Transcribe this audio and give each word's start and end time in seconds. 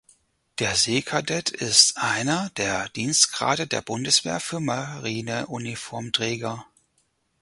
Der 0.57 0.73
Seekadett 0.73 1.51
ist 1.51 1.97
einer 1.97 2.49
der 2.57 2.89
Dienstgrade 2.89 3.67
der 3.67 3.83
Bundeswehr 3.83 4.39
für 4.39 4.59
Marineuniformträger. 4.59 6.65